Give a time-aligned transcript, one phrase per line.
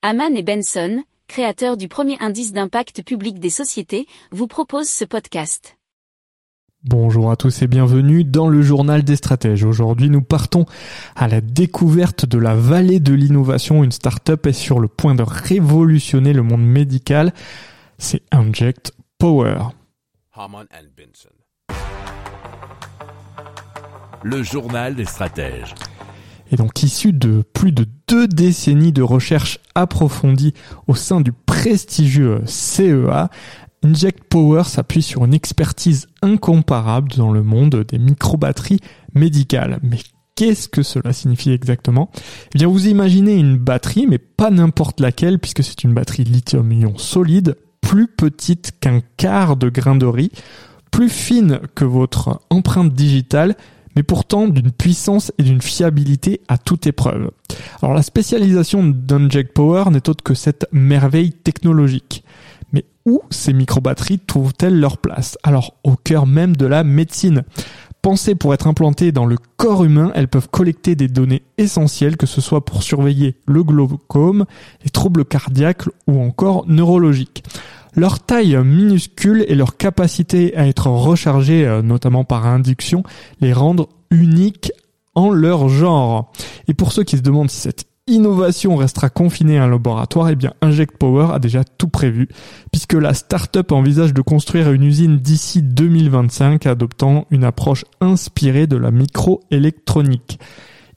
[0.00, 5.76] Haman et Benson, créateurs du premier indice d'impact public des sociétés, vous proposent ce podcast.
[6.84, 9.64] Bonjour à tous et bienvenue dans le journal des stratèges.
[9.64, 10.66] Aujourd'hui, nous partons
[11.16, 13.82] à la découverte de la vallée de l'innovation.
[13.82, 17.34] Une start-up est sur le point de révolutionner le monde médical.
[17.98, 19.58] C'est Inject Power.
[20.96, 21.30] Benson.
[24.22, 25.74] Le journal des stratèges.
[26.50, 30.54] Et donc issu de plus de deux décennies de recherche approfondie
[30.86, 33.30] au sein du prestigieux CEA,
[33.84, 38.80] Inject Power s'appuie sur une expertise incomparable dans le monde des microbatteries
[39.14, 39.78] médicales.
[39.82, 39.98] Mais
[40.34, 42.10] qu'est-ce que cela signifie exactement?
[42.54, 46.98] Eh bien, vous imaginez une batterie, mais pas n'importe laquelle, puisque c'est une batterie lithium-ion
[46.98, 50.32] solide, plus petite qu'un quart de grain de riz,
[50.90, 53.56] plus fine que votre empreinte digitale,
[53.96, 57.30] mais pourtant d'une puissance et d'une fiabilité à toute épreuve.
[57.82, 62.24] Alors la spécialisation d'Unject Power n'est autre que cette merveille technologique.
[62.72, 65.38] Mais où ces microbatteries trouvent-elles leur place?
[65.42, 67.44] Alors au cœur même de la médecine.
[68.00, 72.26] Pensées pour être implantées dans le corps humain, elles peuvent collecter des données essentielles, que
[72.26, 74.44] ce soit pour surveiller le glaucome,
[74.84, 77.42] les troubles cardiaques ou encore neurologiques.
[77.94, 83.02] Leur taille minuscule et leur capacité à être rechargées, euh, notamment par induction,
[83.40, 84.72] les rendent uniques
[85.14, 86.32] en leur genre.
[86.68, 90.36] Et pour ceux qui se demandent si cette innovation restera confinée à un laboratoire, eh
[90.36, 92.28] bien Inject Power a déjà tout prévu,
[92.72, 98.76] puisque la start-up envisage de construire une usine d'ici 2025 adoptant une approche inspirée de
[98.76, 100.38] la microélectronique.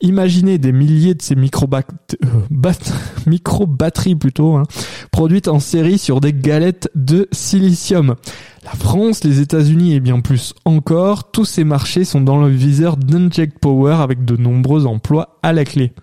[0.01, 2.41] Imaginez des milliers de ces euh,
[3.27, 4.63] micro-batteries plutôt, hein,
[5.11, 8.15] produites en série sur des galettes de silicium.
[8.63, 12.97] La France, les États-Unis et bien plus encore, tous ces marchés sont dans le viseur
[12.97, 15.93] d'Inject Power avec de nombreux emplois à la clé.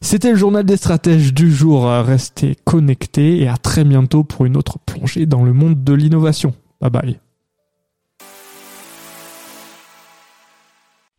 [0.00, 1.84] C'était le journal des stratèges du jour.
[1.84, 6.54] Restez connectés et à très bientôt pour une autre plongée dans le monde de l'innovation.
[6.80, 7.20] Bye bye.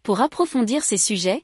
[0.04, 1.44] Pour approfondir ces sujets,